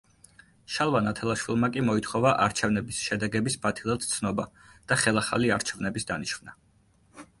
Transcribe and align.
შალვა 0.75 1.01
ნათელაშვილმა 1.07 1.69
კი 1.75 1.83
მოითხოვა 1.89 2.31
არჩევნების 2.45 3.01
შედეგების 3.09 3.59
ბათილად 3.67 4.09
ცნობა 4.15 4.47
და 4.93 4.99
ხელახალი 5.03 5.53
არჩევნების 5.59 6.09
დანიშვნა. 6.15 6.61